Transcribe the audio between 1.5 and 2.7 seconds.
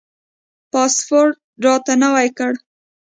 راته نوی کړ.